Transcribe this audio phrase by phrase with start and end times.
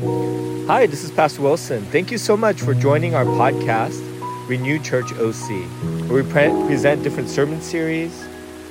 [0.00, 1.84] Hi, this is Pastor Wilson.
[1.86, 4.00] Thank you so much for joining our podcast,
[4.48, 5.66] Renew Church OC,
[6.08, 8.26] where we pre- present different sermon series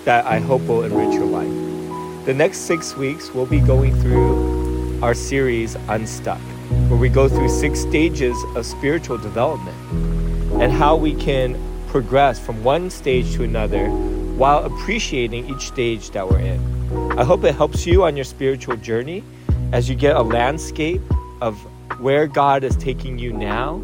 [0.05, 2.26] that I hope will enrich your life.
[2.26, 6.42] The next six weeks, we'll be going through our series, Unstuck,
[6.90, 9.78] where we go through six stages of spiritual development
[10.60, 16.27] and how we can progress from one stage to another while appreciating each stage that
[16.27, 17.20] we're in.
[17.20, 19.23] I hope it helps you on your spiritual journey
[19.72, 21.04] as you get a landscape
[21.41, 21.58] of
[21.99, 23.82] where God is taking you now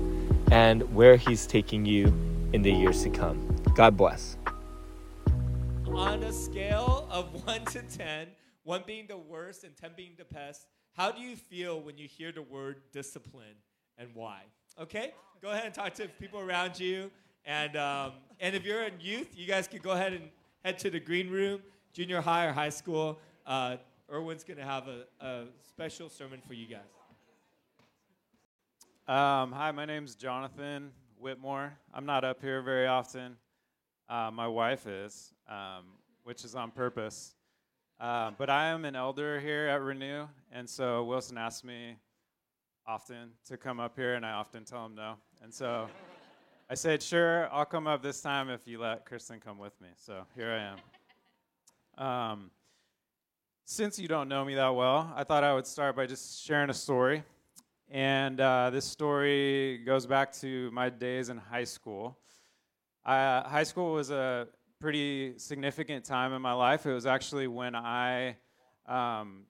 [0.52, 2.08] and where He's taking you
[2.54, 3.56] in the years to come.
[3.76, 4.38] God bless.
[5.88, 8.28] On a scale of 1 to 10,
[8.64, 12.08] 1 being the worst and 10 being the best, how do you feel when you
[12.08, 13.56] hear the word discipline
[13.98, 14.42] and why?
[14.80, 15.14] Okay?
[15.42, 17.12] Go ahead and talk to people around you.
[17.46, 20.30] And, um, and if you're in youth, you guys can go ahead and
[20.64, 21.62] head to the green room,
[21.94, 23.20] junior high or high school.
[23.46, 23.78] Uh,
[24.12, 26.82] Erwin's going to have a, a special sermon for you guys.
[29.08, 30.90] Um, hi, my name's Jonathan
[31.20, 31.78] Whitmore.
[31.94, 33.38] I'm not up here very often.
[34.10, 35.84] Uh, my wife is, um,
[36.24, 37.36] which is on purpose.
[38.00, 41.98] Uh, but I am an elder here at Renew, and so Wilson asks me
[42.88, 45.18] often to come up here, and I often tell him no.
[45.44, 45.88] And so
[46.68, 49.90] I said, sure, I'll come up this time if you let Kristen come with me.
[49.98, 52.08] So here I am.
[52.08, 52.52] Um,
[53.66, 56.72] since you don't know me that well, I thought I would start by just sharing
[56.72, 57.22] a story.
[57.90, 62.18] And uh, this story goes back to my days in high school.
[63.06, 64.48] Uh, high school was a
[64.80, 66.86] pretty significant time in my life.
[66.86, 68.38] It was actually when I
[68.88, 69.44] um,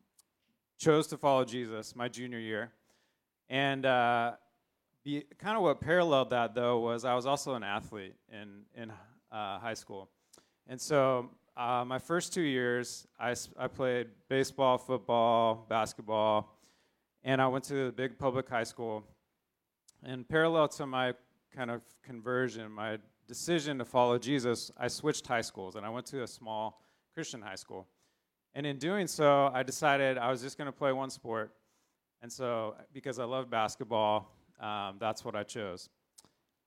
[0.77, 2.71] chose to follow Jesus my junior year.
[3.49, 4.33] And uh,
[5.37, 8.91] kind of what paralleled that, though, was I was also an athlete in, in
[9.31, 10.09] uh, high school.
[10.67, 16.54] And so uh, my first two years, I, I played baseball, football, basketball,
[17.25, 19.03] and I went to a big public high school.
[20.03, 21.13] And parallel to my
[21.53, 26.05] kind of conversion, my decision to follow Jesus, I switched high schools and I went
[26.07, 26.81] to a small
[27.15, 27.87] Christian high school.
[28.53, 31.51] And in doing so, I decided I was just going to play one sport.
[32.21, 34.31] And so, because I love basketball,
[34.61, 35.89] um, that's what I chose.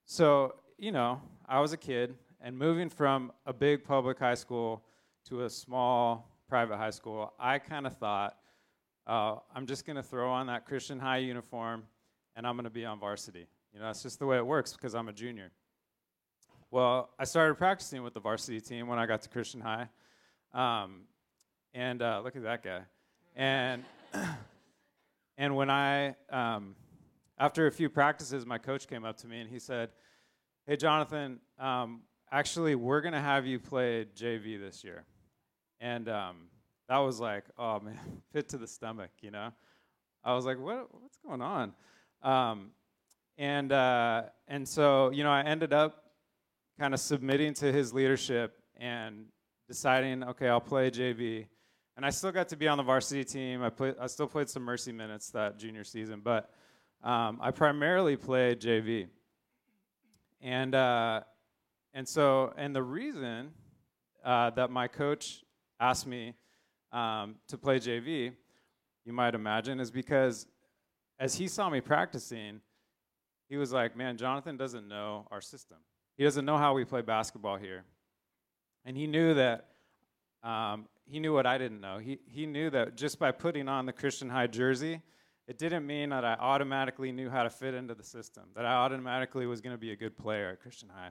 [0.07, 4.85] So, you know, I was a kid, and moving from a big public high school
[5.29, 8.37] to a small private high school, I kind of thought,
[9.09, 11.85] uh, I'm just going to throw on that Christian high uniform
[12.37, 13.47] and I'm going to be on varsity.
[13.73, 15.51] You know, that's just the way it works because I'm a junior.
[16.71, 19.89] Well, I started practicing with the varsity team when I got to Christian high.
[20.53, 21.03] Um,
[21.73, 22.83] and uh, look at that guy.
[23.35, 23.83] And,
[25.39, 26.77] and when I, um,
[27.39, 29.89] after a few practices, my coach came up to me and he said,
[30.67, 35.05] Hey, Jonathan, um, actually, we're going to have you play JV this year.
[35.81, 36.37] And um,
[36.88, 37.99] that was like, oh man,
[38.32, 39.53] fit to the stomach, you know.
[40.25, 41.72] I was like, what, what's going on?
[42.22, 42.71] Um,
[43.37, 46.04] and uh, and so you know, I ended up
[46.78, 49.26] kind of submitting to his leadership and
[49.66, 51.47] deciding, okay, I'll play JV.
[51.97, 53.62] And I still got to be on the varsity team.
[53.62, 56.50] I played, I still played some mercy minutes that junior season, but
[57.03, 59.09] um, I primarily played JV.
[60.41, 61.22] And uh,
[61.93, 63.50] and so, and the reason
[64.25, 65.43] uh, that my coach
[65.81, 66.34] asked me
[66.93, 68.32] um, to play JV,
[69.04, 70.47] you might imagine, is because
[71.19, 72.60] as he saw me practicing,
[73.49, 75.78] he was like, Man, Jonathan doesn't know our system.
[76.16, 77.84] He doesn't know how we play basketball here.
[78.84, 79.69] And he knew that,
[80.43, 81.99] um, he knew what I didn't know.
[81.99, 85.00] He, he knew that just by putting on the Christian High jersey,
[85.47, 88.75] it didn't mean that I automatically knew how to fit into the system, that I
[88.75, 91.10] automatically was going to be a good player at Christian High.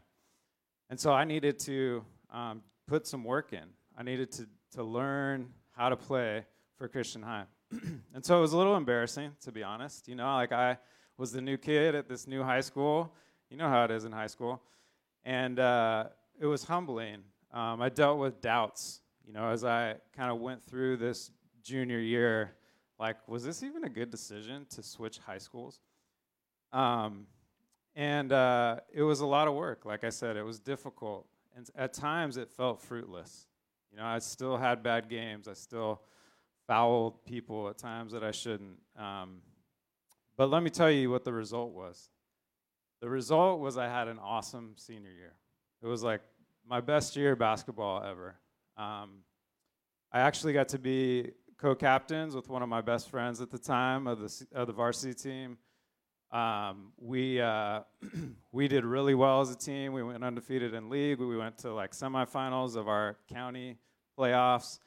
[0.89, 3.65] And so I needed to um, put some work in.
[3.97, 6.43] I needed to, to learn how to play
[6.75, 7.45] for Christian High.
[8.13, 10.07] and so it was a little embarrassing, to be honest.
[10.07, 10.77] You know, like I
[11.17, 13.13] was the new kid at this new high school.
[13.49, 14.61] You know how it is in high school.
[15.23, 16.05] And uh,
[16.39, 17.19] it was humbling.
[17.53, 21.31] Um, I dealt with doubts, you know, as I kind of went through this
[21.63, 22.55] junior year.
[22.99, 25.79] Like, was this even a good decision to switch high schools?
[26.73, 27.27] Um,
[27.95, 29.85] and uh, it was a lot of work.
[29.85, 31.27] Like I said, it was difficult.
[31.55, 33.47] And at times it felt fruitless.
[33.97, 35.47] You know, I still had bad games.
[35.47, 36.03] I still
[36.67, 38.77] fouled people at times that I shouldn't.
[38.95, 39.37] Um,
[40.37, 42.09] but let me tell you what the result was.
[43.01, 45.33] The result was I had an awesome senior year.
[45.81, 46.21] It was like
[46.63, 48.35] my best year basketball ever.
[48.77, 49.23] Um,
[50.11, 54.05] I actually got to be co-captains with one of my best friends at the time
[54.05, 55.57] of the of the varsity team.
[56.31, 57.79] Um, we uh,
[58.51, 59.91] we did really well as a team.
[59.91, 61.17] We went undefeated in league.
[61.17, 63.79] We went to like semifinals of our county
[64.17, 64.79] playoffs.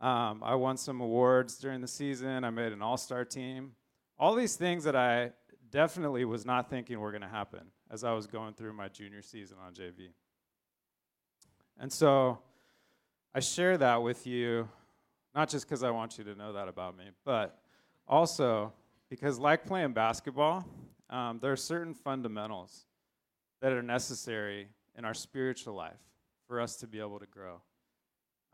[0.00, 2.44] Um, I won some awards during the season.
[2.44, 3.72] I made an all-star team.
[4.18, 5.32] all these things that I
[5.70, 7.60] definitely was not thinking were going to happen
[7.90, 10.08] as I was going through my junior season on JV.
[11.78, 12.38] And so
[13.34, 14.68] I share that with you,
[15.34, 17.58] not just because I want you to know that about me, but
[18.08, 18.72] also
[19.10, 20.64] because, like playing basketball,
[21.10, 22.86] um, there are certain fundamentals
[23.60, 26.00] that are necessary in our spiritual life
[26.48, 27.60] for us to be able to grow.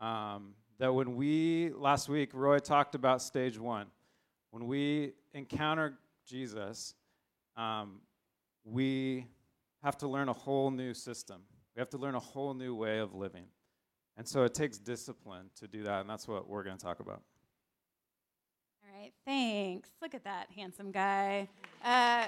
[0.01, 3.87] Um, that when we, last week, Roy talked about stage one.
[4.51, 5.97] When we encounter
[6.27, 6.95] Jesus,
[7.55, 8.01] um,
[8.63, 9.25] we
[9.83, 11.41] have to learn a whole new system.
[11.75, 13.45] We have to learn a whole new way of living.
[14.17, 16.99] And so it takes discipline to do that, and that's what we're going to talk
[16.99, 17.21] about.
[18.83, 19.89] All right, thanks.
[20.01, 21.47] Look at that handsome guy.
[21.83, 22.27] Uh,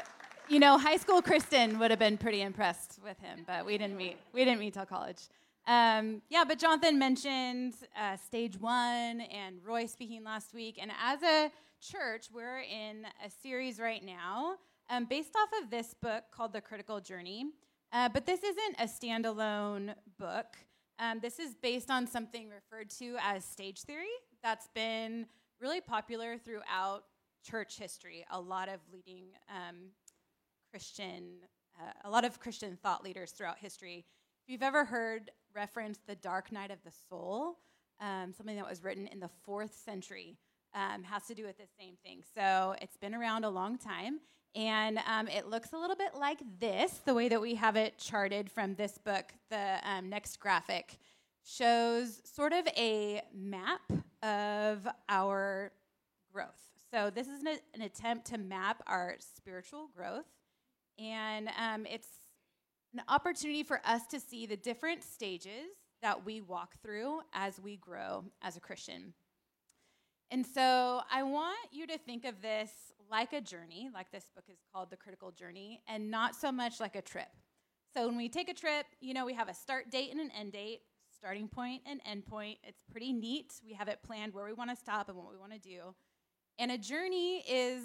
[0.50, 3.98] you know, high school Kristen would have been pretty impressed with him, but we didn't
[3.98, 4.18] meet.
[4.34, 5.22] We didn't meet till college.
[5.68, 10.78] Um, yeah, but Jonathan mentioned uh, stage one and Roy speaking last week.
[10.80, 11.52] And as a
[11.82, 14.58] church, we're in a series right now
[14.92, 17.46] um, based off of this book called The Critical Journey.
[17.92, 20.56] Uh, but this isn't a standalone book.
[21.00, 24.06] Um, this is based on something referred to as stage theory
[24.44, 25.26] that's been
[25.60, 27.06] really popular throughout
[27.44, 28.24] church history.
[28.30, 29.78] A lot of leading um,
[30.70, 31.38] Christian,
[31.80, 34.06] uh, a lot of Christian thought leaders throughout history.
[34.44, 37.58] If you've ever heard reference the dark night of the soul,
[38.00, 40.38] um, something that was written in the fourth century,
[40.74, 42.22] um, has to do with the same thing.
[42.36, 44.20] So it's been around a long time.
[44.56, 47.98] And um, it looks a little bit like this, the way that we have it
[47.98, 49.34] charted from this book.
[49.50, 50.98] The um, next graphic
[51.44, 53.82] shows sort of a map
[54.24, 55.72] of our
[56.32, 56.62] growth.
[56.92, 60.26] So this is an, an attempt to map our spiritual growth.
[60.98, 62.08] And um, it's
[62.96, 65.68] an opportunity for us to see the different stages
[66.02, 69.14] that we walk through as we grow as a Christian.
[70.32, 72.72] And so I want you to think of this
[73.12, 76.80] like a journey, like this book is called The Critical Journey, and not so much
[76.80, 77.28] like a trip.
[77.94, 80.32] So when we take a trip, you know, we have a start date and an
[80.32, 80.80] end date,
[81.18, 82.60] starting point and end point.
[82.64, 83.54] It's pretty neat.
[83.66, 85.94] We have it planned where we want to stop and what we want to do.
[86.58, 87.84] And a journey is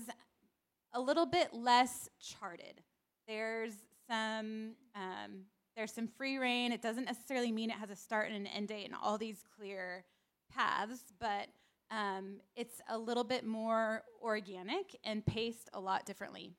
[0.95, 2.83] a little bit less charted.
[3.27, 3.75] There's
[4.11, 5.45] some um,
[5.77, 6.73] there's some free reign.
[6.73, 9.43] It doesn't necessarily mean it has a start and an end date and all these
[9.57, 10.05] clear
[10.53, 11.49] paths, but
[11.91, 16.53] um, it's a little bit more organic and paced a lot differently.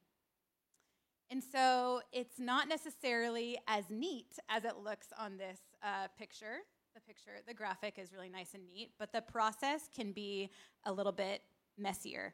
[1.29, 6.57] And so it's not necessarily as neat as it looks on this uh, picture.
[6.93, 10.49] The picture, the graphic is really nice and neat, but the process can be
[10.85, 11.41] a little bit
[11.77, 12.33] messier.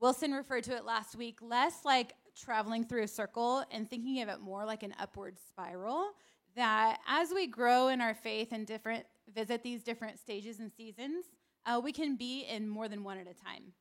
[0.00, 4.28] Wilson referred to it last week less like traveling through a circle and thinking of
[4.28, 6.10] it more like an upward spiral.
[6.56, 9.04] That as we grow in our faith and different
[9.34, 11.24] visit these different stages and seasons,
[11.66, 13.72] uh, we can be in more than one at a time.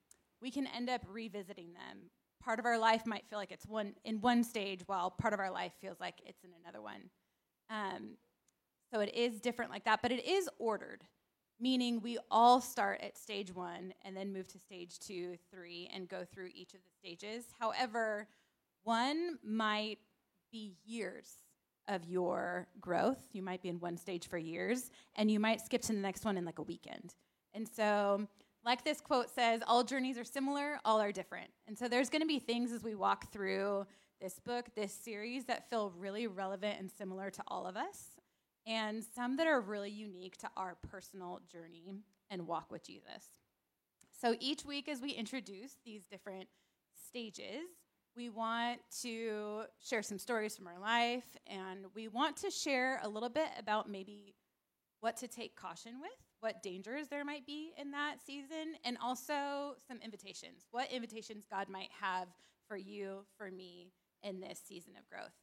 [0.41, 2.09] We can end up revisiting them.
[2.41, 5.39] Part of our life might feel like it's one in one stage, while part of
[5.39, 7.09] our life feels like it's in another one.
[7.69, 8.17] Um,
[8.91, 11.03] so it is different like that, but it is ordered
[11.59, 16.09] meaning we all start at stage one and then move to stage two, three, and
[16.09, 17.45] go through each of the stages.
[17.57, 18.27] However,
[18.83, 20.00] one might
[20.51, 21.30] be years
[21.88, 23.19] of your growth.
[23.33, 26.25] You might be in one stage for years, and you might skip to the next
[26.25, 27.15] one in like a weekend.
[27.53, 28.27] And so,
[28.65, 31.50] like this quote says, all journeys are similar, all are different.
[31.68, 33.85] And so, there's going to be things as we walk through
[34.22, 38.13] this book, this series, that feel really relevant and similar to all of us
[38.65, 41.96] and some that are really unique to our personal journey
[42.29, 43.25] and walk with Jesus.
[44.12, 46.48] So each week, as we introduce these different
[47.07, 47.65] stages,
[48.15, 53.10] we want to share some stories from our life, and we want to share a
[53.10, 54.36] little bit about maybe
[55.00, 59.75] what to take caution with, what dangers there might be in that season, and also
[59.88, 60.65] some invitations.
[60.72, 62.27] What invitations God might have
[62.67, 63.91] for you, for me,
[64.22, 65.34] in this season of growth.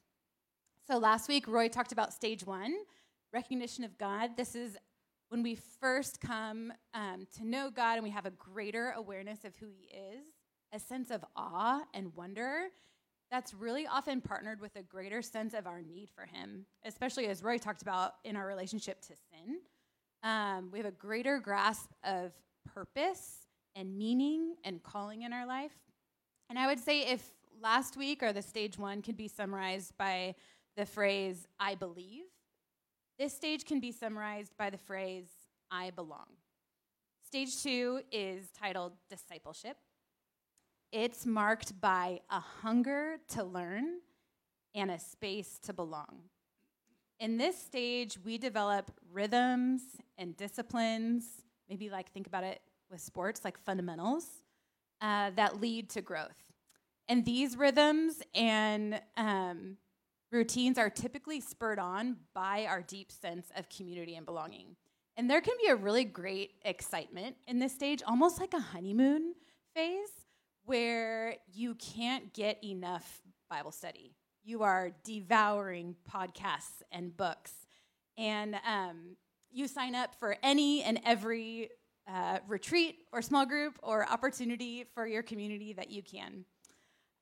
[0.86, 2.74] So last week, Roy talked about stage one,
[3.32, 4.36] recognition of God.
[4.36, 4.76] This is
[5.28, 9.54] when we first come um, to know God and we have a greater awareness of
[9.56, 10.24] who He is,
[10.72, 12.68] a sense of awe and wonder.
[13.30, 17.42] That's really often partnered with a greater sense of our need for Him, especially as
[17.42, 19.58] Roy talked about in our relationship to sin.
[20.22, 22.32] Um, we have a greater grasp of
[22.74, 25.72] purpose and meaning and calling in our life.
[26.48, 27.24] And I would say if
[27.62, 30.34] last week or the stage one could be summarized by
[30.76, 32.24] the phrase, I believe,
[33.18, 35.28] this stage can be summarized by the phrase,
[35.70, 36.26] I belong.
[37.24, 39.76] Stage two is titled Discipleship.
[40.92, 44.00] It's marked by a hunger to learn
[44.74, 46.22] and a space to belong.
[47.20, 49.82] In this stage, we develop rhythms
[50.18, 51.24] and disciplines,
[51.68, 54.26] maybe like think about it with sports, like fundamentals,
[55.00, 56.42] uh, that lead to growth.
[57.08, 59.76] And these rhythms and um,
[60.32, 64.76] routines are typically spurred on by our deep sense of community and belonging.
[65.16, 69.34] And there can be a really great excitement in this stage, almost like a honeymoon
[69.74, 70.19] phase,
[70.64, 74.14] where you can't get enough Bible study.
[74.44, 77.52] You are devouring podcasts and books.
[78.16, 79.16] And um,
[79.50, 81.70] you sign up for any and every
[82.08, 86.44] uh, retreat or small group or opportunity for your community that you can.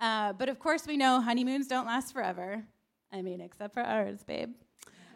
[0.01, 2.63] Uh, but of course, we know honeymoons don't last forever.
[3.13, 4.53] I mean, except for ours, babe.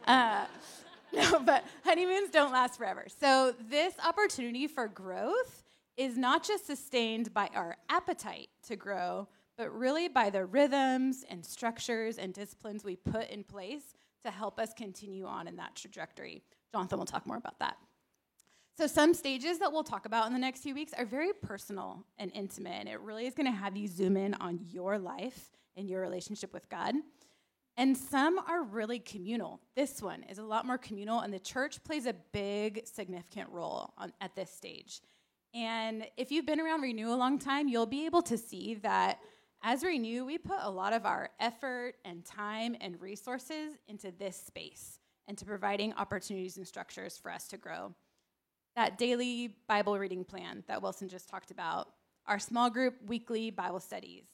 [0.07, 0.47] Uh,
[1.12, 3.07] no, but honeymoons don't last forever.
[3.21, 5.62] So, this opportunity for growth
[5.97, 11.45] is not just sustained by our appetite to grow, but really by the rhythms and
[11.45, 13.95] structures and disciplines we put in place
[14.25, 16.43] to help us continue on in that trajectory.
[16.73, 17.77] Jonathan will talk more about that.
[18.79, 22.07] So, some stages that we'll talk about in the next few weeks are very personal
[22.19, 25.51] and intimate, and it really is going to have you zoom in on your life
[25.77, 26.95] and your relationship with God.
[27.77, 29.61] And some are really communal.
[29.77, 33.93] This one is a lot more communal, and the church plays a big, significant role
[33.99, 35.01] on, at this stage.
[35.54, 39.18] And if you've been around Renew a long time, you'll be able to see that
[39.62, 44.37] as Renew, we put a lot of our effort and time and resources into this
[44.37, 47.94] space and to providing opportunities and structures for us to grow.
[48.75, 51.88] That daily Bible reading plan that Wilson just talked about,
[52.26, 54.25] our small group weekly Bible studies,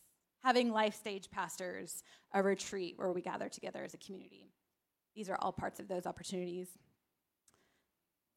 [0.42, 4.50] having life stage pastors, a retreat where we gather together as a community.
[5.14, 6.68] These are all parts of those opportunities.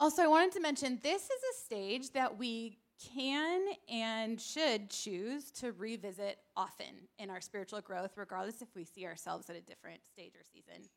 [0.01, 2.79] Also, I wanted to mention this is a stage that we
[3.13, 9.05] can and should choose to revisit often in our spiritual growth, regardless if we see
[9.05, 10.89] ourselves at a different stage or season.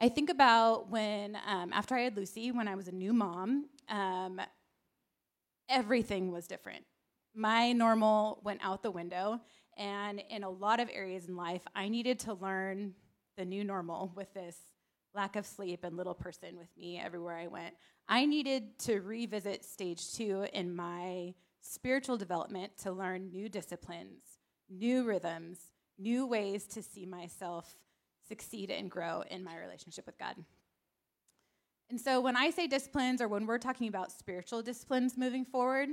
[0.00, 3.70] I think about when, um, after I had Lucy, when I was a new mom,
[3.88, 4.40] um,
[5.68, 6.84] everything was different.
[7.34, 9.40] My normal went out the window,
[9.76, 12.94] and in a lot of areas in life, I needed to learn
[13.36, 14.56] the new normal with this
[15.14, 17.74] lack of sleep and little person with me everywhere I went.
[18.08, 24.22] I needed to revisit stage two in my spiritual development to learn new disciplines,
[24.70, 25.58] new rhythms,
[25.98, 27.76] new ways to see myself
[28.26, 30.36] succeed and grow in my relationship with God.
[31.90, 35.88] And so when I say disciplines or when we're talking about spiritual disciplines moving forward,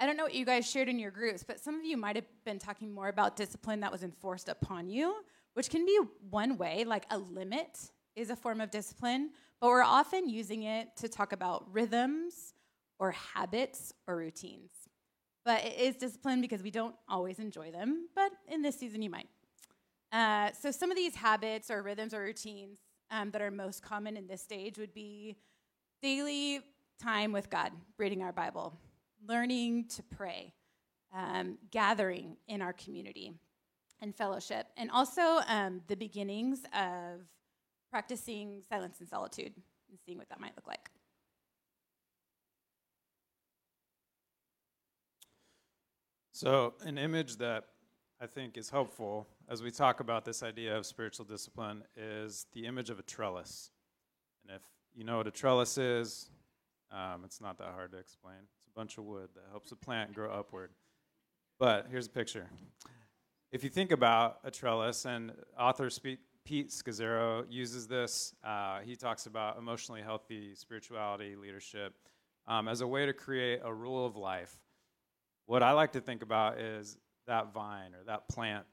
[0.00, 2.16] I don't know what you guys shared in your groups, but some of you might
[2.16, 5.14] have been talking more about discipline that was enforced upon you,
[5.52, 5.98] which can be
[6.30, 9.30] one way, like a limit is a form of discipline,
[9.60, 12.54] but we're often using it to talk about rhythms
[12.98, 14.70] or habits or routines.
[15.44, 19.10] But it is discipline because we don't always enjoy them, but in this season you
[19.10, 19.28] might.
[20.12, 22.78] Uh, so, some of these habits or rhythms or routines
[23.10, 25.36] um, that are most common in this stage would be
[26.00, 26.60] daily
[27.02, 28.78] time with God, reading our Bible,
[29.26, 30.54] learning to pray,
[31.12, 33.32] um, gathering in our community
[34.00, 37.20] and fellowship, and also um, the beginnings of
[37.94, 39.52] practicing silence and solitude
[39.88, 40.90] and seeing what that might look like.
[46.32, 47.66] So, an image that
[48.20, 52.66] I think is helpful as we talk about this idea of spiritual discipline is the
[52.66, 53.70] image of a trellis.
[54.42, 56.30] And if you know what a trellis is,
[56.90, 58.38] um, it's not that hard to explain.
[58.58, 60.70] It's a bunch of wood that helps a plant grow upward.
[61.60, 62.48] But here's a picture.
[63.52, 65.90] If you think about a trellis, and author
[66.44, 71.94] Pete Scazzero uses this, uh, he talks about emotionally healthy spirituality, leadership,
[72.46, 74.54] um, as a way to create a rule of life.
[75.46, 78.66] What I like to think about is that vine or that plant,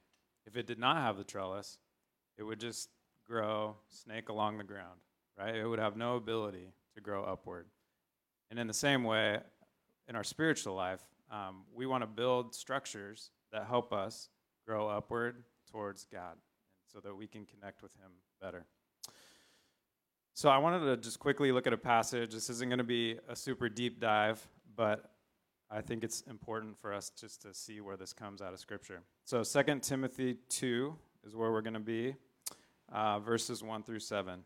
[0.45, 1.77] if it did not have the trellis,
[2.37, 2.89] it would just
[3.25, 4.99] grow, snake along the ground,
[5.39, 5.55] right?
[5.55, 7.67] It would have no ability to grow upward.
[8.49, 9.39] And in the same way,
[10.09, 10.99] in our spiritual life,
[11.31, 14.27] um, we want to build structures that help us
[14.67, 16.35] grow upward towards God
[16.91, 18.65] so that we can connect with Him better.
[20.33, 22.33] So I wanted to just quickly look at a passage.
[22.33, 24.45] This isn't going to be a super deep dive,
[24.75, 25.11] but
[25.69, 29.01] I think it's important for us just to see where this comes out of Scripture.
[29.25, 30.95] So, 2 Timothy 2
[31.25, 32.15] is where we're going to be,
[32.91, 34.33] uh, verses 1 through 7.
[34.33, 34.43] It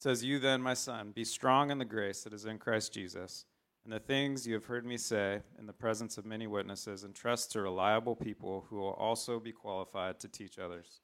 [0.00, 3.46] says, You then, my son, be strong in the grace that is in Christ Jesus,
[3.84, 7.52] and the things you have heard me say in the presence of many witnesses, entrust
[7.52, 11.00] to reliable people who will also be qualified to teach others.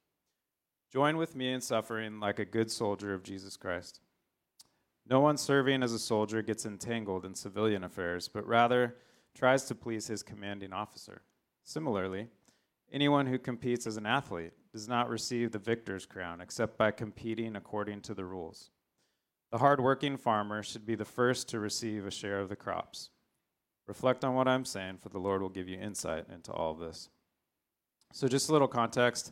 [0.91, 3.99] Join with me in suffering like a good soldier of Jesus Christ.
[5.07, 8.95] No one serving as a soldier gets entangled in civilian affairs, but rather
[9.35, 11.21] tries to please his commanding officer.
[11.63, 12.27] Similarly,
[12.91, 17.55] anyone who competes as an athlete does not receive the victor's crown except by competing
[17.55, 18.69] according to the rules.
[19.51, 23.09] The hardworking farmer should be the first to receive a share of the crops.
[23.87, 27.09] Reflect on what I'm saying, for the Lord will give you insight into all this.
[28.13, 29.31] So, just a little context.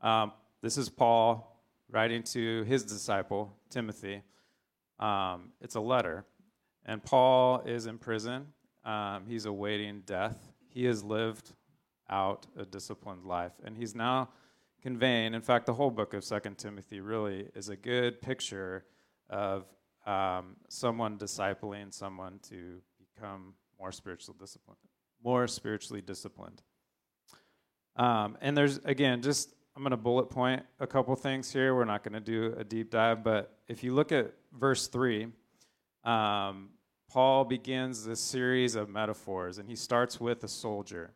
[0.00, 4.22] Um, this is Paul writing to his disciple, Timothy.
[4.98, 6.24] Um, it's a letter.
[6.86, 8.46] And Paul is in prison.
[8.84, 10.38] Um, he's awaiting death.
[10.68, 11.52] He has lived
[12.08, 13.52] out a disciplined life.
[13.62, 14.30] And he's now
[14.82, 18.84] conveying, in fact, the whole book of Second Timothy really is a good picture
[19.30, 19.64] of
[20.06, 24.78] um, someone discipling someone to become more spiritual disciplined,
[25.24, 26.62] more spiritually disciplined.
[27.96, 31.74] Um, and there's, again, just I'm going to bullet point a couple things here.
[31.74, 35.28] We're not going to do a deep dive, but if you look at verse 3,
[36.04, 36.70] um,
[37.10, 41.12] Paul begins this series of metaphors, and he starts with a soldier.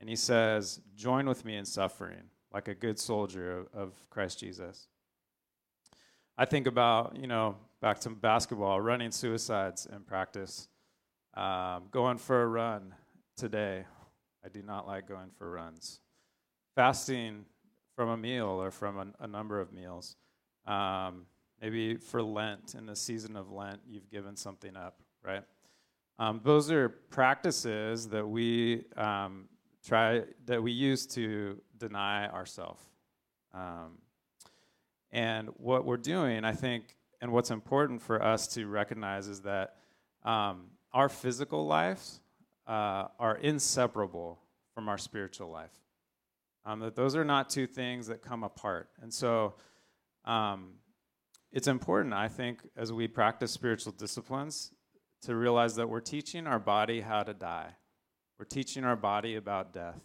[0.00, 4.40] And he says, Join with me in suffering, like a good soldier of, of Christ
[4.40, 4.88] Jesus.
[6.38, 10.68] I think about, you know, back to basketball, running suicides in practice,
[11.34, 12.94] um, going for a run
[13.36, 13.84] today.
[14.44, 16.00] I do not like going for runs.
[16.74, 17.46] Fasting
[17.94, 20.16] from a meal or from a, a number of meals.
[20.66, 21.26] Um,
[21.60, 25.42] maybe for Lent, in the season of Lent, you've given something up, right?
[26.18, 29.48] Um, those are practices that we um,
[29.86, 32.82] try that we use to deny ourselves.
[33.54, 33.98] Um,
[35.16, 39.76] and what we're doing, I think, and what's important for us to recognize is that
[40.26, 42.20] um, our physical lives
[42.66, 44.38] uh, are inseparable
[44.74, 45.72] from our spiritual life.
[46.66, 48.90] Um, that those are not two things that come apart.
[49.00, 49.54] And so
[50.26, 50.74] um,
[51.50, 54.70] it's important, I think, as we practice spiritual disciplines,
[55.22, 57.70] to realize that we're teaching our body how to die.
[58.38, 59.98] We're teaching our body about death.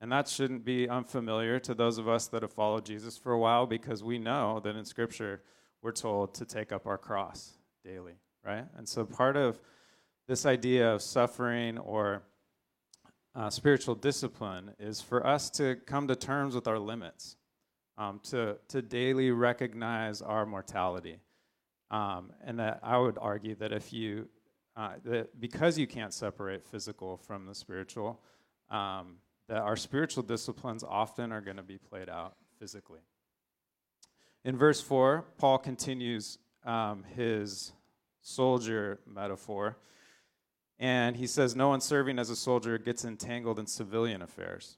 [0.00, 3.38] And that shouldn't be unfamiliar to those of us that have followed Jesus for a
[3.38, 5.42] while because we know that in Scripture
[5.82, 8.64] we're told to take up our cross daily, right?
[8.76, 9.58] And so part of
[10.28, 12.22] this idea of suffering or
[13.34, 17.36] uh, spiritual discipline is for us to come to terms with our limits,
[17.96, 21.18] um, to, to daily recognize our mortality.
[21.90, 24.28] Um, and that I would argue that if you,
[24.76, 28.20] uh, that because you can't separate physical from the spiritual,
[28.70, 29.18] um,
[29.48, 33.00] that our spiritual disciplines often are going to be played out physically.
[34.44, 37.72] In verse 4, Paul continues um, his
[38.22, 39.78] soldier metaphor.
[40.78, 44.76] And he says, No one serving as a soldier gets entangled in civilian affairs.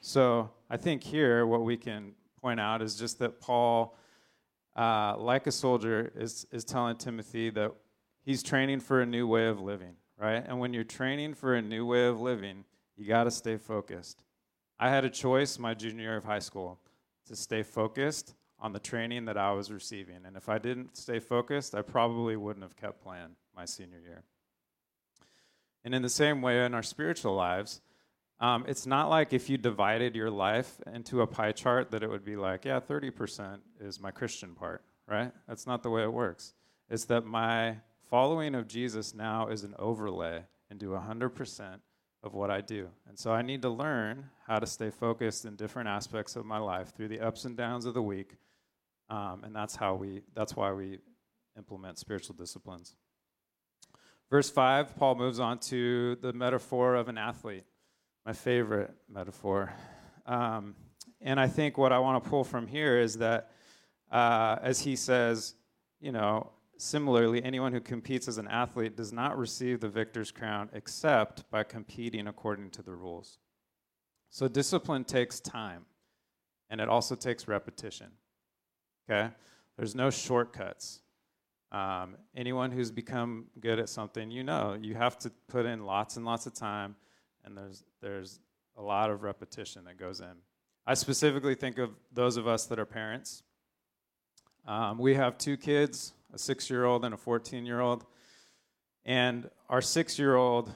[0.00, 3.96] So I think here what we can point out is just that Paul,
[4.74, 7.72] uh, like a soldier, is, is telling Timothy that
[8.24, 10.42] he's training for a new way of living, right?
[10.46, 12.64] And when you're training for a new way of living,
[13.00, 14.22] you got to stay focused.
[14.78, 16.78] I had a choice my junior year of high school
[17.28, 20.26] to stay focused on the training that I was receiving.
[20.26, 24.22] And if I didn't stay focused, I probably wouldn't have kept playing my senior year.
[25.82, 27.80] And in the same way, in our spiritual lives,
[28.38, 32.10] um, it's not like if you divided your life into a pie chart that it
[32.10, 35.32] would be like, yeah, 30% is my Christian part, right?
[35.48, 36.52] That's not the way it works.
[36.90, 37.76] It's that my
[38.10, 41.80] following of Jesus now is an overlay into 100%
[42.22, 42.88] of what I do.
[43.08, 46.58] And so I need to learn how to stay focused in different aspects of my
[46.58, 48.36] life through the ups and downs of the week.
[49.08, 50.98] Um, and that's how we, that's why we
[51.56, 52.94] implement spiritual disciplines.
[54.30, 57.64] Verse 5, Paul moves on to the metaphor of an athlete,
[58.24, 59.72] my favorite metaphor.
[60.26, 60.76] Um,
[61.20, 63.50] and I think what I want to pull from here is that,
[64.12, 65.54] uh, as he says,
[66.00, 70.70] you know, similarly, anyone who competes as an athlete does not receive the victor's crown
[70.72, 73.38] except by competing according to the rules.
[74.30, 75.86] So discipline takes time,
[76.68, 78.08] and it also takes repetition.
[79.08, 79.30] Okay?
[79.76, 81.00] There's no shortcuts.
[81.72, 86.16] Um, anyone who's become good at something, you know, you have to put in lots
[86.16, 86.96] and lots of time,
[87.44, 88.40] and there's there's
[88.76, 90.32] a lot of repetition that goes in.
[90.86, 93.42] I specifically think of those of us that are parents.
[94.66, 98.04] Um, we have two kids, a six-year-old and a 14-year-old,
[99.04, 100.72] and our six-year-old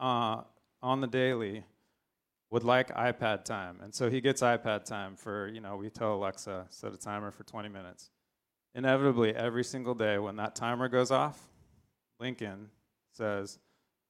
[0.00, 0.42] uh,
[0.82, 1.64] on the daily
[2.50, 6.14] would like iPad time, and so he gets iPad time for you know we tell
[6.14, 8.10] Alexa set a timer for 20 minutes
[8.74, 11.48] inevitably every single day when that timer goes off,
[12.18, 12.70] Lincoln
[13.12, 13.58] says,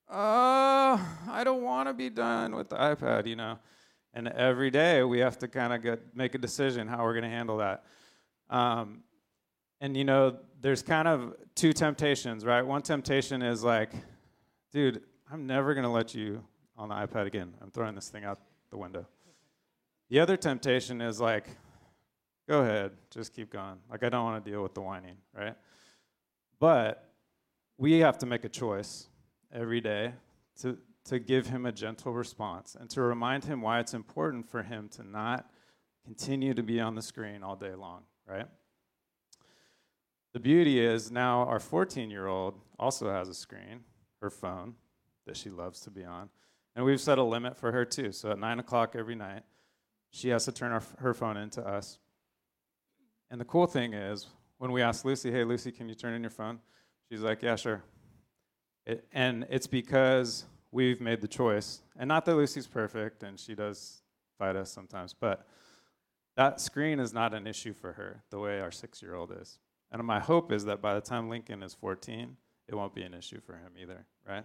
[0.09, 3.59] "Oh, I don't want to be done with the iPad," you know.
[4.13, 7.25] And every day we have to kind of get make a decision how we're going
[7.25, 7.85] to handle that.
[8.49, 9.05] Um,
[9.81, 12.63] and you know, there's kind of two temptations, right?
[12.63, 13.93] One temptation is like,
[14.73, 16.45] dude, I'm never going to let you
[16.77, 17.55] on the iPad again.
[17.63, 18.39] I'm throwing this thing out
[18.71, 19.07] the window.
[20.11, 21.47] The other temptation is like,
[22.49, 23.77] go ahead, just keep going.
[23.91, 25.55] Like, I don't want to deal with the whining, right?
[26.59, 27.11] But
[27.79, 29.09] we have to make a choice
[29.53, 30.13] every day
[30.61, 34.63] to, to give him a gentle response and to remind him why it's important for
[34.63, 35.49] him to not
[36.05, 38.47] continue to be on the screen all day long, right?
[40.33, 43.81] The beauty is now our 14 year old also has a screen,
[44.21, 44.75] her phone,
[45.27, 46.29] that she loves to be on.
[46.77, 48.13] And we've set a limit for her too.
[48.13, 49.43] So at 9 o'clock every night,
[50.13, 51.99] she has to turn our, her phone into us.
[53.31, 56.23] And the cool thing is, when we ask Lucy, hey, Lucy, can you turn in
[56.23, 56.61] your phone?
[57.11, 57.83] She's like, yeah, sure.
[58.87, 61.81] It, and it's because we've made the choice.
[61.99, 64.03] And not that Lucy's perfect and she does
[64.39, 65.47] fight us sometimes, but
[66.37, 69.59] that screen is not an issue for her the way our six year old is.
[69.93, 72.37] And my hope is that by the time Lincoln is 14,
[72.69, 74.45] it won't be an issue for him either, right?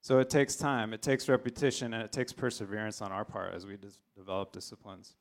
[0.00, 3.66] So it takes time, it takes repetition, and it takes perseverance on our part as
[3.66, 3.76] we
[4.16, 5.14] develop disciplines.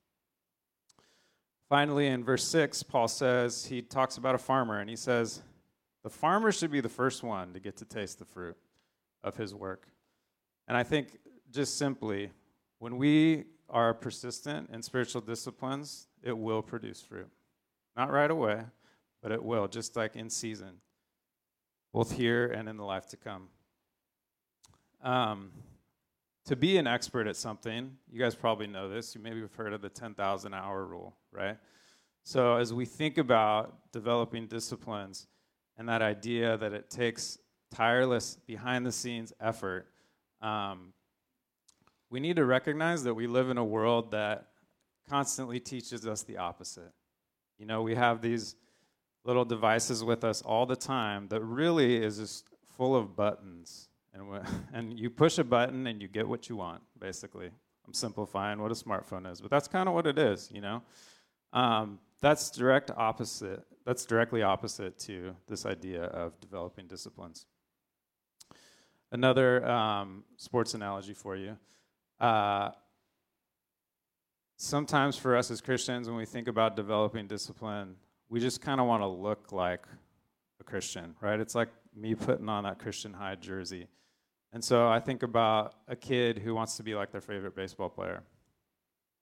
[1.68, 5.42] Finally, in verse 6, Paul says, he talks about a farmer, and he says,
[6.04, 8.56] the farmer should be the first one to get to taste the fruit
[9.22, 9.88] of his work.
[10.68, 11.18] And I think
[11.52, 12.32] just simply,
[12.80, 17.28] when we are persistent in spiritual disciplines, it will produce fruit.
[17.98, 18.64] Not right away,
[19.22, 20.82] but it will, just like in season,
[21.94, 23.50] both here and in the life to come.
[25.02, 25.52] Um,
[26.46, 29.14] to be an expert at something, you guys probably know this.
[29.14, 31.58] You maybe have heard of the 10,000 hour rule, right?
[32.24, 35.28] So as we think about developing disciplines
[35.78, 37.38] and that idea that it takes
[37.72, 39.88] tireless, behind the scenes effort,
[40.42, 40.94] um,
[42.10, 44.48] we need to recognize that we live in a world that
[45.08, 46.92] constantly teaches us the opposite.
[47.58, 48.56] You know, we have these
[49.24, 53.90] little devices with us all the time that really is just full of buttons.
[54.14, 54.24] And,
[54.74, 57.52] and you push a button and you get what you want, basically.
[57.86, 60.84] I'm simplifying what a smartphone is, but that's kind of what it is, you know?
[61.54, 63.64] Um, that's direct opposite.
[63.86, 67.46] That's directly opposite to this idea of developing disciplines.
[69.12, 71.58] Another um, sports analogy for you.
[72.20, 72.70] Uh,
[74.58, 77.96] sometimes for us as Christians, when we think about developing discipline,
[78.30, 79.86] we just kind of want to look like
[80.60, 81.40] a Christian, right?
[81.40, 83.88] It's like me putting on that Christian High jersey.
[84.54, 87.90] And so I think about a kid who wants to be like their favorite baseball
[87.90, 88.24] player.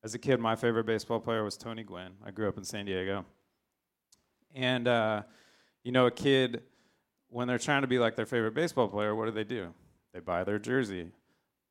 [0.04, 2.14] As a kid, my favorite baseball player was Tony Gwynn.
[2.26, 3.26] I grew up in San Diego.
[4.54, 5.24] And, uh,
[5.84, 6.64] you know, a kid,
[7.30, 9.74] when they're trying to be like their favorite baseball player, what do they do?
[10.14, 11.12] They buy their jersey,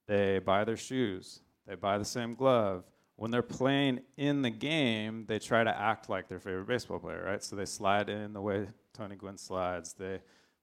[0.06, 2.84] they buy their shoes, they buy the same glove,
[3.16, 7.24] when they're playing in the game, they try to act like their favorite baseball player,
[7.24, 7.42] right?
[7.42, 9.94] So they slide in the way Tony Gwynn slides.
[9.94, 10.20] They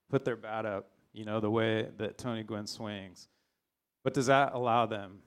[0.08, 3.28] put their bat up, you know, the way that Tony Gwynn swings.
[4.04, 5.18] But does that allow them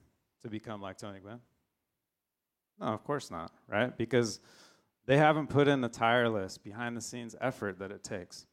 [0.42, 1.40] to become like Tony Gwynn?
[2.80, 3.94] No, of course not, right?
[3.96, 4.40] Because
[5.06, 8.46] they haven't put in the tireless, behind the scenes effort that it takes.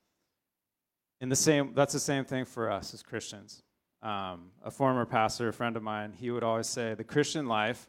[1.21, 3.63] In the same, that's the same thing for us as Christians.
[4.01, 7.87] Um, a former pastor, a friend of mine, he would always say the Christian life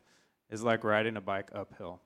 [0.51, 2.01] is like riding a bike uphill.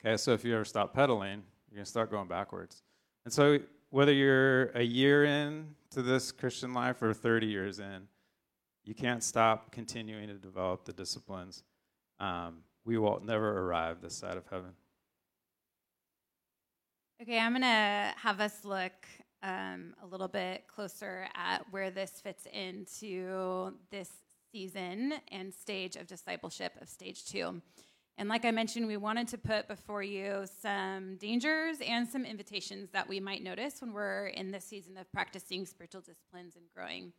[0.00, 2.82] Okay, so if you ever stop pedaling, you're going to start going backwards.
[3.24, 3.58] And so,
[3.90, 8.08] whether you're a year in to this Christian life or 30 years in,
[8.84, 11.64] you can't stop continuing to develop the disciplines.
[12.20, 14.72] Um, we will never arrive this side of heaven.
[17.22, 18.92] Okay, I'm going to have us look
[19.42, 24.10] um, a little bit closer at where this fits into this
[24.56, 27.60] season and stage of discipleship of stage two.
[28.16, 32.88] And like I mentioned, we wanted to put before you some dangers and some invitations
[32.92, 37.12] that we might notice when we're in this season of practicing spiritual disciplines and growing.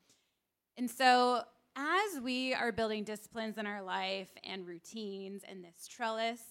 [0.77, 1.43] And so,
[1.75, 6.41] as we are building disciplines in our life and routines and this trellis,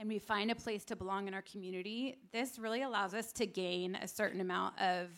[0.00, 3.46] and we find a place to belong in our community, this really allows us to
[3.46, 5.10] gain a certain amount of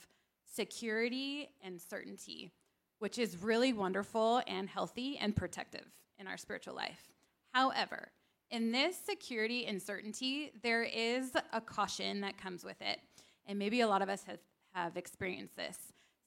[0.45, 2.53] security and certainty
[3.01, 5.87] which is really wonderful and healthy and protective
[6.19, 7.09] in our spiritual life.
[7.53, 8.13] However,
[8.51, 13.01] in this security and certainty, there is a caution that comes with it.
[13.47, 14.39] And maybe a lot of us have,
[14.75, 15.79] have experienced this.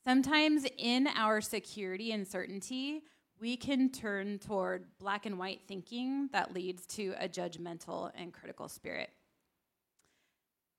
[0.03, 3.03] Sometimes in our security and certainty,
[3.39, 8.67] we can turn toward black and white thinking that leads to a judgmental and critical
[8.67, 9.09] spirit.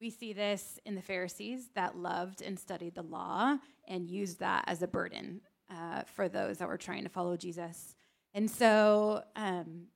[0.00, 4.64] We see this in the Pharisees that loved and studied the law and used that
[4.66, 7.94] as a burden uh, for those that were trying to follow Jesus.
[8.34, 9.86] And so, um,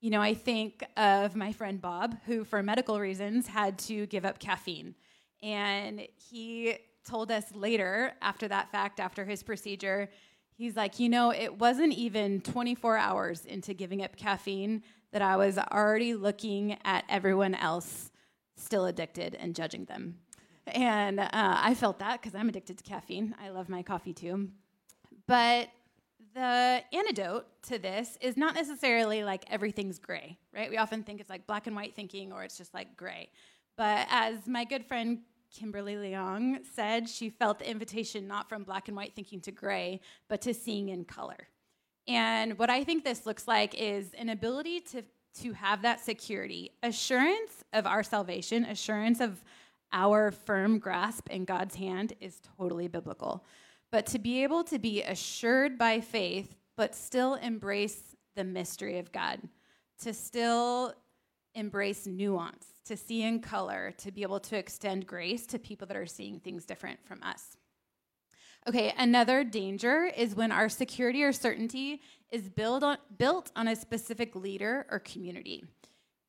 [0.00, 4.24] you know, I think of my friend Bob, who, for medical reasons, had to give
[4.24, 4.94] up caffeine.
[5.42, 6.76] And he
[7.06, 10.10] told us later, after that fact, after his procedure,
[10.56, 15.36] he's like, you know, it wasn't even 24 hours into giving up caffeine that I
[15.36, 18.10] was already looking at everyone else
[18.56, 20.18] still addicted and judging them.
[20.66, 23.34] And uh, I felt that because I'm addicted to caffeine.
[23.42, 24.48] I love my coffee too.
[25.26, 25.68] But
[26.34, 30.68] the antidote to this is not necessarily like everything's gray, right?
[30.70, 33.30] We often think it's like black and white thinking or it's just like gray.
[33.76, 35.20] But as my good friend
[35.54, 40.00] Kimberly Leong said, she felt the invitation not from black and white thinking to gray,
[40.28, 41.48] but to seeing in color.
[42.08, 45.04] And what I think this looks like is an ability to,
[45.42, 49.42] to have that security, assurance of our salvation, assurance of
[49.94, 53.46] our firm grasp in God's hand is totally biblical.
[53.90, 59.12] But to be able to be assured by faith, but still embrace the mystery of
[59.12, 59.40] God,
[60.00, 60.92] to still
[61.54, 65.96] embrace nuance, to see in color, to be able to extend grace to people that
[65.96, 67.56] are seeing things different from us.
[68.66, 73.76] Okay, another danger is when our security or certainty is built on, built on a
[73.76, 75.62] specific leader or community.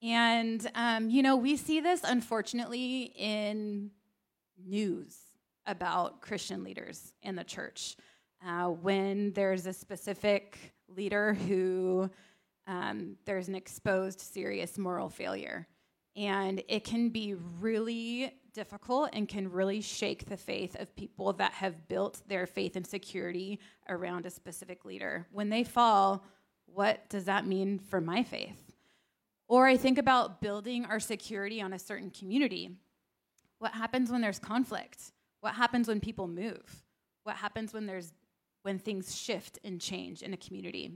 [0.06, 3.90] And, um, you know, we see this unfortunately in
[4.64, 5.18] news
[5.66, 7.98] about Christian leaders in the church.
[8.46, 12.08] Uh, when there's a specific leader who
[12.68, 15.68] um, there's an exposed serious moral failure.
[16.16, 21.54] And it can be really difficult and can really shake the faith of people that
[21.54, 25.26] have built their faith and security around a specific leader.
[25.32, 26.24] When they fall,
[26.68, 28.65] what does that mean for my faith?
[29.48, 32.72] Or I think about building our security on a certain community.
[33.60, 35.12] What happens when there's conflict?
[35.42, 36.84] What happens when people move?
[37.24, 38.14] What happens when there's
[38.64, 40.92] when things shift and change in a community?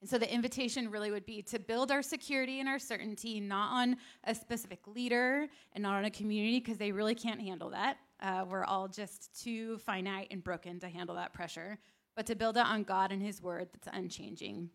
[0.00, 3.72] And so the invitation really would be to build our security and our certainty not
[3.72, 7.96] on a specific leader and not on a community because they really can't handle that.
[8.20, 11.78] Uh, we're all just too finite and broken to handle that pressure,
[12.14, 14.70] but to build it on God and His Word that's unchanging.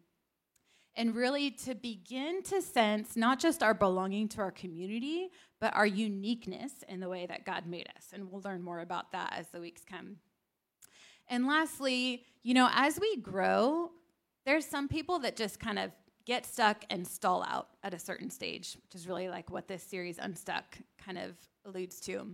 [0.96, 5.30] And really to begin to sense not just our belonging to our community,
[5.60, 8.08] but our uniqueness in the way that God made us.
[8.14, 10.18] And we'll learn more about that as the weeks come.
[11.28, 13.92] And lastly, you know, as we grow,
[14.46, 15.92] there's some people that just kind of
[16.26, 19.84] get stuck and stall out at a certain stage, which is really like what this
[19.84, 22.28] series Unstuck kind of alludes to.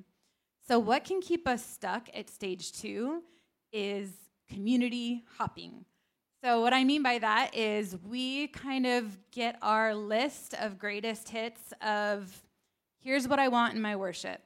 [0.67, 3.23] So, what can keep us stuck at stage two
[3.71, 4.11] is
[4.49, 5.85] community hopping.
[6.41, 11.27] So, what I mean by that is we kind of get our list of greatest
[11.27, 12.33] hits of
[13.01, 14.39] here's what I want in my worship,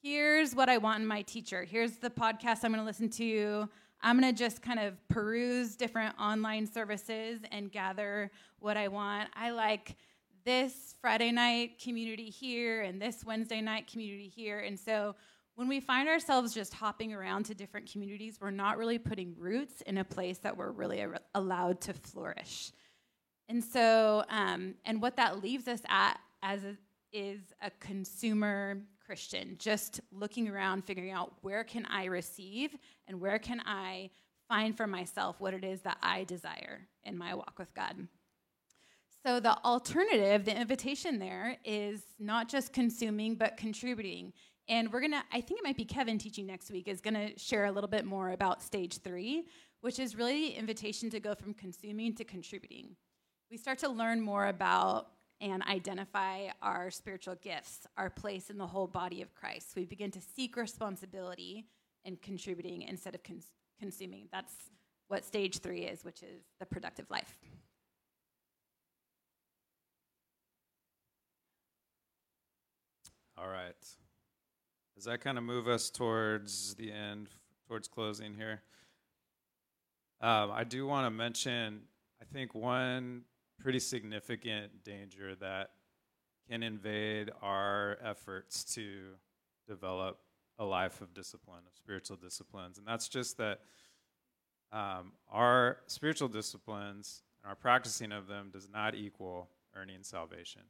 [0.00, 3.68] here's what I want in my teacher, here's the podcast I'm going to listen to.
[4.00, 9.28] I'm going to just kind of peruse different online services and gather what I want.
[9.34, 9.96] I like
[10.44, 14.60] this Friday night community here and this Wednesday night community here.
[14.60, 15.16] And so
[15.58, 19.80] when we find ourselves just hopping around to different communities, we're not really putting roots
[19.88, 22.70] in a place that we're really allowed to flourish.
[23.48, 26.76] And so, um, and what that leaves us at as a,
[27.12, 32.76] is a consumer Christian, just looking around, figuring out where can I receive
[33.08, 34.10] and where can I
[34.48, 38.06] find for myself what it is that I desire in my walk with God.
[39.26, 44.32] So, the alternative, the invitation there is not just consuming, but contributing.
[44.68, 47.64] And we're gonna, I think it might be Kevin teaching next week, is gonna share
[47.64, 49.44] a little bit more about stage three,
[49.80, 52.96] which is really the invitation to go from consuming to contributing.
[53.50, 55.08] We start to learn more about
[55.40, 59.68] and identify our spiritual gifts, our place in the whole body of Christ.
[59.76, 61.66] We begin to seek responsibility
[62.04, 64.28] and contributing instead of cons- consuming.
[64.32, 64.52] That's
[65.06, 67.38] what stage three is, which is the productive life.
[73.38, 73.76] All right.
[74.98, 77.28] Does that kind of move us towards the end,
[77.68, 78.62] towards closing here?
[80.20, 81.82] Um, I do want to mention,
[82.20, 83.22] I think one
[83.60, 85.70] pretty significant danger that
[86.50, 89.10] can invade our efforts to
[89.68, 90.18] develop
[90.58, 92.78] a life of discipline, of spiritual disciplines.
[92.78, 93.60] And that's just that
[94.72, 100.62] um, our spiritual disciplines and our practicing of them does not equal earning salvation.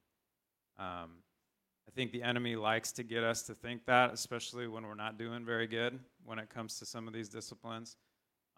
[0.79, 1.23] Um,
[1.89, 5.17] I think the enemy likes to get us to think that, especially when we're not
[5.17, 7.97] doing very good when it comes to some of these disciplines.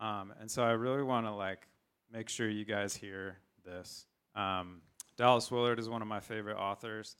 [0.00, 1.68] Um, and so I really want to like
[2.12, 4.06] make sure you guys hear this.
[4.34, 4.82] Um,
[5.16, 7.16] Dallas Willard is one of my favorite authors,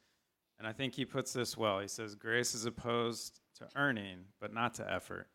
[0.59, 1.79] and I think he puts this well.
[1.79, 5.29] He says, Grace is opposed to earning, but not to effort.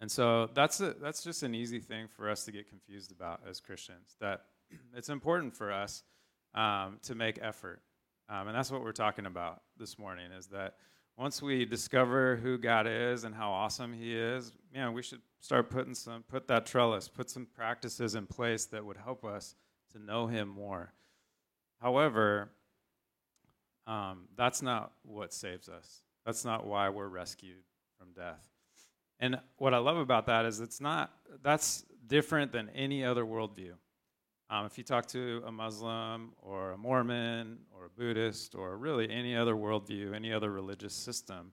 [0.00, 3.40] And so that's, a, that's just an easy thing for us to get confused about
[3.48, 4.42] as Christians, that
[4.94, 6.04] it's important for us
[6.54, 7.82] um, to make effort.
[8.28, 10.74] Um, and that's what we're talking about this morning is that
[11.16, 15.70] once we discover who God is and how awesome He is, man, we should start
[15.70, 19.56] putting some, put that trellis, put some practices in place that would help us
[19.92, 20.92] to know Him more.
[21.80, 22.50] However,
[23.86, 26.02] um, that's not what saves us.
[26.26, 27.64] That's not why we're rescued
[27.98, 28.46] from death.
[29.18, 31.10] And what I love about that is it's not,
[31.42, 33.72] that's different than any other worldview.
[34.50, 39.10] Um, if you talk to a Muslim or a Mormon or a Buddhist or really
[39.10, 41.52] any other worldview, any other religious system,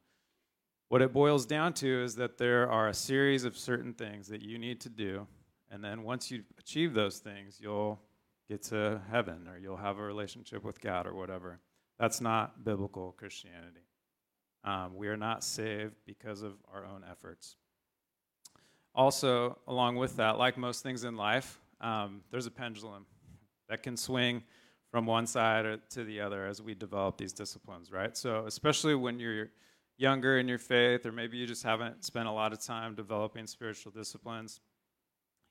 [0.87, 4.41] what it boils down to is that there are a series of certain things that
[4.41, 5.27] you need to do.
[5.69, 7.99] And then once you achieve those things, you'll
[8.47, 11.59] get to heaven or you'll have a relationship with God or whatever.
[11.99, 13.81] That's not biblical Christianity.
[14.63, 17.57] Um, we are not saved because of our own efforts.
[18.93, 23.05] Also, along with that, like most things in life, um, there's a pendulum
[23.69, 24.43] that can swing
[24.89, 28.17] from one side to the other as we develop these disciplines, right?
[28.17, 29.49] So, especially when you're
[29.97, 33.45] younger in your faith, or maybe you just haven't spent a lot of time developing
[33.45, 34.59] spiritual disciplines,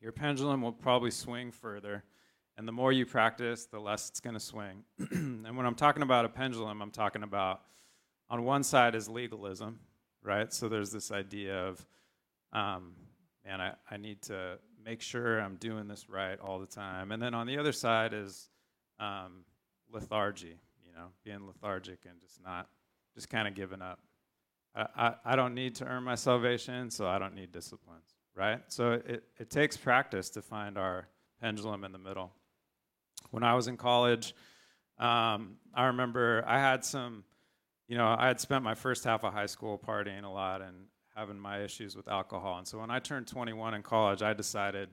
[0.00, 2.04] your pendulum will probably swing further.
[2.56, 4.84] And the more you practice, the less it's going to swing.
[4.98, 7.62] and when I'm talking about a pendulum, I'm talking about
[8.28, 9.78] on one side is legalism,
[10.22, 10.52] right?
[10.52, 11.86] So there's this idea of,
[12.52, 12.92] um,
[13.44, 17.12] man, I, I need to make sure I'm doing this right all the time.
[17.12, 18.50] And then on the other side is
[19.00, 19.44] um,
[19.90, 22.68] lethargy, you know, being lethargic and just not,
[23.14, 24.00] just kind of giving up.
[24.74, 28.60] I, I, I don't need to earn my salvation, so I don't need disciplines, right?
[28.68, 31.08] So it, it takes practice to find our
[31.40, 32.32] pendulum in the middle.
[33.30, 34.34] When I was in college,
[34.98, 37.24] um, I remember I had some,
[37.88, 40.86] you know, I had spent my first half of high school partying a lot and
[41.14, 42.58] having my issues with alcohol.
[42.58, 44.88] And so when I turned 21 in college, I decided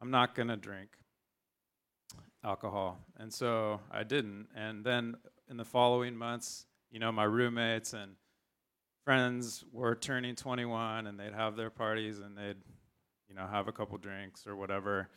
[0.00, 0.90] I'm not going to drink
[2.44, 2.98] alcohol.
[3.18, 4.48] And so I didn't.
[4.54, 5.16] And then
[5.48, 8.12] in the following months, you know, my roommates and
[9.04, 12.56] friends were turning 21 and they'd have their parties and they'd,
[13.28, 15.08] you know, have a couple drinks or whatever.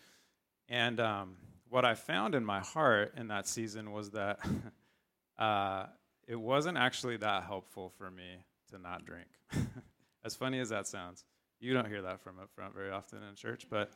[0.70, 1.36] And um,
[1.70, 4.40] what I found in my heart in that season was that
[5.40, 5.88] uh,
[6.28, 9.28] it wasn't actually that helpful for me to not drink.
[10.28, 11.24] as funny as that sounds,
[11.60, 13.92] you don't hear that from up front very often in church, but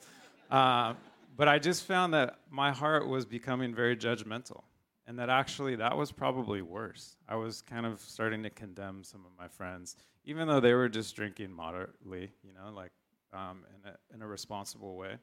[0.49, 0.93] uh,
[1.37, 4.63] but I just found that my heart was becoming very judgmental,
[5.05, 7.17] and that actually that was probably worse.
[7.27, 10.89] I was kind of starting to condemn some of my friends, even though they were
[10.89, 12.91] just drinking moderately, you know, like
[13.33, 15.17] um, in a in a responsible way.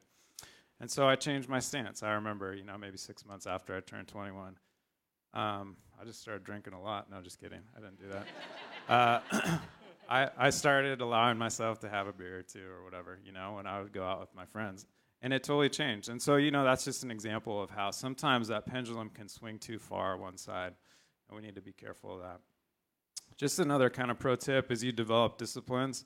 [0.81, 2.03] And so I changed my stance.
[2.03, 4.57] I remember, you know, maybe six months after I turned 21,
[5.35, 7.11] um, I just started drinking a lot.
[7.11, 7.63] No, just kidding.
[7.77, 8.27] I didn't do that.
[8.89, 9.59] Uh,
[10.09, 13.55] I, I started allowing myself to have a beer or two or whatever, you know,
[13.57, 14.87] when I would go out with my friends.
[15.21, 16.09] And it totally changed.
[16.09, 19.59] And so, you know, that's just an example of how sometimes that pendulum can swing
[19.59, 20.75] too far one side,
[21.29, 22.41] and we need to be careful of that.
[23.37, 26.05] Just another kind of pro tip as you develop disciplines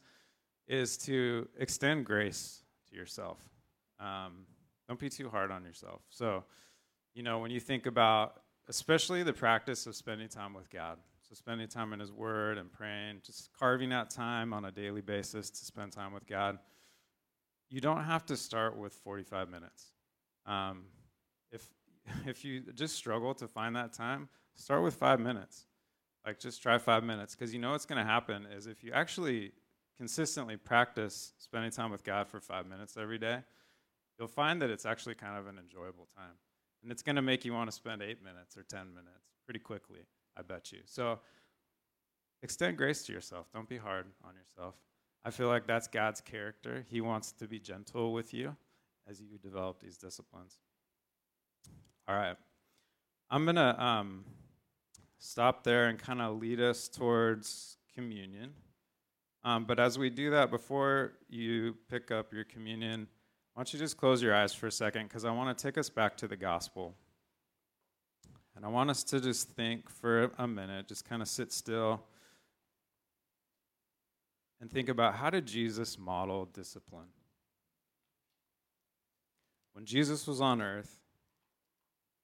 [0.67, 3.38] is to extend grace to yourself.
[4.01, 4.47] Um,
[4.88, 6.01] don't be too hard on yourself.
[6.11, 6.45] So,
[7.15, 10.99] you know, when you think about especially the practice of spending time with God,
[11.33, 15.01] so spending time in His Word and praying, just carving out time on a daily
[15.01, 16.59] basis to spend time with God,
[17.71, 19.92] you don't have to start with 45 minutes.
[20.45, 20.85] Um,
[21.51, 21.66] if
[22.27, 25.64] if you just struggle to find that time, start with five minutes.
[26.27, 28.92] Like just try five minutes, because you know what's going to happen is if you
[28.92, 29.53] actually
[29.97, 33.40] consistently practice spending time with God for five minutes every day
[34.18, 36.37] you'll find that it's actually kind of an enjoyable time.
[36.83, 39.61] And it's going to make you want to spend eight minutes or 10 minutes pretty
[39.61, 40.01] quickly,
[40.37, 40.81] I bet you.
[40.85, 41.18] So
[42.42, 43.47] extend grace to yourself.
[43.53, 44.75] Don't be hard on yourself.
[45.25, 46.85] I feel like that's God's character.
[46.88, 48.57] He wants to be gentle with you
[49.09, 50.59] as you develop these disciplines.
[52.09, 52.37] All right.
[53.31, 54.25] I'm going to um,
[55.18, 58.53] stop there and kind of lead us towards communion.
[59.45, 63.07] Um, but as we do that, before you pick up your communion,
[63.55, 65.09] why don't you just close your eyes for a second?
[65.09, 66.95] Because I want to take us back to the gospel.
[68.55, 72.03] And I want us to just think for a minute, just kind of sit still
[74.61, 77.09] and think about how did Jesus model discipline?
[79.73, 81.01] When Jesus was on earth,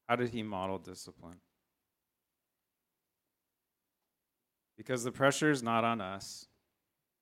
[0.08, 1.38] how did he model discipline?
[4.76, 6.46] Because the pressure is not on us.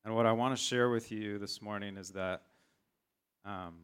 [0.04, 2.42] And what I want to share with you this morning is that
[3.44, 3.74] um,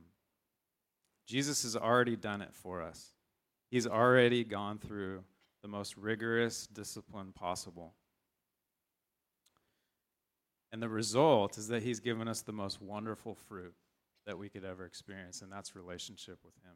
[1.27, 3.13] Jesus has already done it for us.
[3.73, 5.25] He's already gone through
[5.63, 7.95] the most rigorous discipline possible.
[10.71, 13.73] And the result is that he's given us the most wonderful fruit
[14.27, 16.75] that we could ever experience, and that's relationship with him.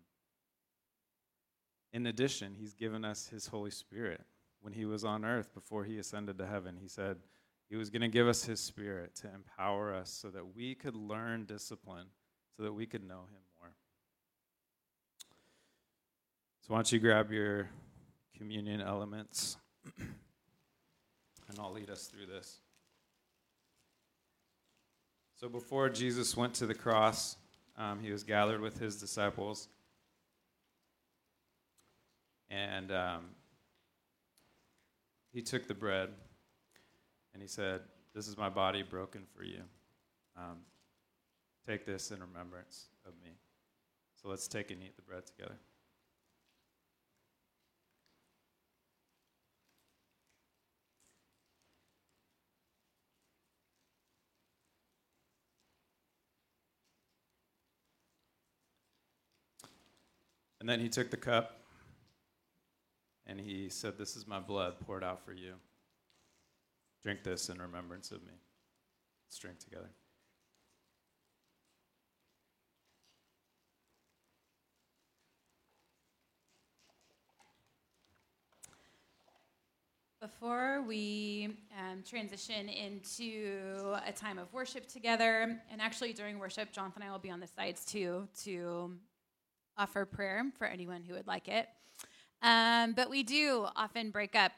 [1.92, 4.24] In addition, he's given us his Holy Spirit.
[4.62, 7.18] When he was on earth before he ascended to heaven, he said
[7.68, 10.96] he was going to give us his Spirit to empower us so that we could
[10.96, 12.06] learn discipline,
[12.56, 13.42] so that we could know him
[16.66, 17.68] So why don't you grab your
[18.36, 19.56] communion elements
[19.98, 22.58] and I'll lead us through this.
[25.36, 27.36] So before Jesus went to the cross,
[27.78, 29.68] um, he was gathered with his disciples.
[32.50, 33.26] And um,
[35.32, 36.08] he took the bread
[37.32, 39.62] and he said, This is my body broken for you.
[40.36, 40.56] Um,
[41.64, 43.30] take this in remembrance of me.
[44.20, 45.54] So let's take and eat the bread together.
[60.60, 61.60] And then he took the cup
[63.26, 65.54] and he said, This is my blood poured out for you.
[67.02, 68.32] Drink this in remembrance of me.
[69.26, 69.90] Let's drink together.
[80.20, 87.02] Before we um, transition into a time of worship together, and actually during worship, Jonathan
[87.02, 88.96] and I will be on the sides too to
[89.78, 91.68] offer prayer for anyone who would like it.
[92.42, 94.52] Um, but we do often break up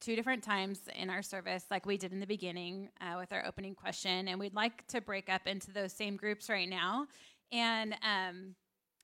[0.00, 3.44] two different times in our service, like we did in the beginning uh, with our
[3.46, 7.06] opening question, and we'd like to break up into those same groups right now.
[7.52, 8.54] And um,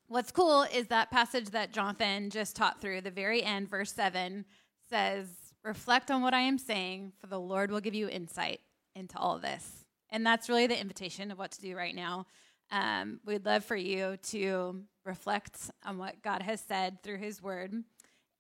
[0.08, 4.44] what's cool is that passage that Jonathan just taught through, the very end, verse 7,
[4.88, 5.28] says,
[5.64, 8.60] Reflect on what I am saying, for the Lord will give you insight
[8.94, 9.84] into all this.
[10.10, 12.26] And that's really the invitation of what to do right now.
[12.70, 17.74] Um, we'd love for you to reflect on what God has said through His Word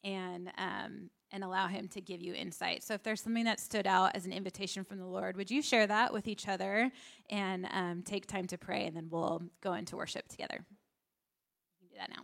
[0.04, 2.82] and um, and allow Him to give you insight.
[2.82, 5.62] So, if there's something that stood out as an invitation from the Lord, would you
[5.62, 6.90] share that with each other
[7.30, 10.64] and um, take time to pray, and then we'll go into worship together.
[11.80, 12.22] You can do that now.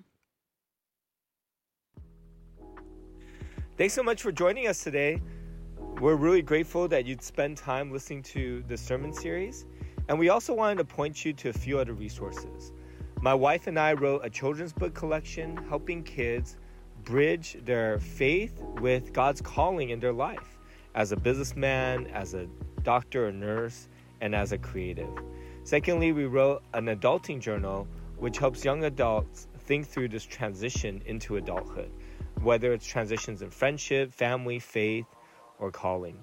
[3.77, 5.23] Thanks so much for joining us today.
[6.01, 9.67] We're really grateful that you'd spend time listening to the sermon series.
[10.09, 12.73] And we also wanted to point you to a few other resources.
[13.21, 16.57] My wife and I wrote a children's book collection helping kids
[17.05, 20.59] bridge their faith with God's calling in their life
[20.95, 22.47] as a businessman, as a
[22.83, 23.89] doctor or nurse,
[24.21, 25.11] and as a creative.
[25.65, 27.89] Secondly, we wrote an adulting journal
[28.19, 31.91] which helps young adults think through this transition into adulthood
[32.43, 35.07] whether it's transitions in friendship, family, faith,
[35.59, 36.19] or calling.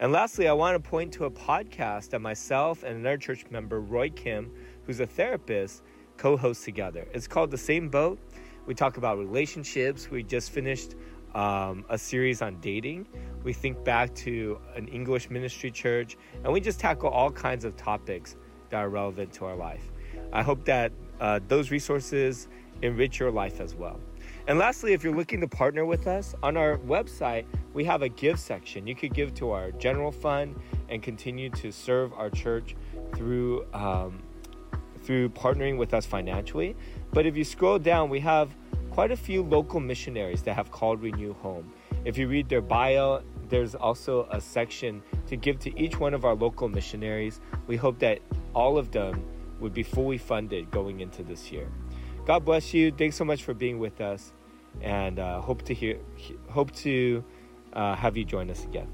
[0.00, 3.80] And lastly, I want to point to a podcast that myself and another church member,
[3.80, 4.50] Roy Kim,
[4.84, 5.82] who's a therapist,
[6.16, 7.06] co host together.
[7.12, 8.18] It's called The Same Boat.
[8.66, 10.10] We talk about relationships.
[10.10, 10.94] We just finished
[11.34, 13.06] um, a series on dating.
[13.42, 17.76] We think back to an English ministry church, and we just tackle all kinds of
[17.76, 18.36] topics
[18.70, 19.92] that are relevant to our life.
[20.32, 22.48] I hope that uh, those resources
[22.82, 24.00] enrich your life as well.
[24.46, 28.08] And lastly, if you're looking to partner with us, on our website, we have a
[28.08, 28.86] give section.
[28.86, 30.56] You could give to our general fund
[30.88, 32.76] and continue to serve our church
[33.14, 34.22] through um,
[35.04, 36.74] through partnering with us financially.
[37.12, 38.54] But if you scroll down, we have
[38.90, 41.72] quite a few local missionaries that have called Renew Home.
[42.04, 46.24] If you read their bio, there's also a section to give to each one of
[46.24, 47.40] our local missionaries.
[47.66, 48.20] We hope that
[48.54, 49.24] all of them
[49.60, 51.68] would be fully funded going into this year.
[52.26, 52.90] God bless you.
[52.90, 54.32] Thanks so much for being with us,
[54.80, 55.98] and uh, hope to hear,
[56.48, 57.22] hope to
[57.72, 58.88] uh, have you join us again.